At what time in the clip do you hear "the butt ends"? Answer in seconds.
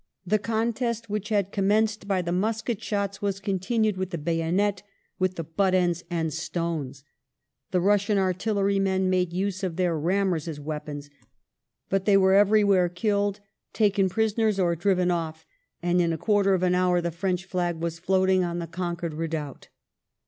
5.35-6.03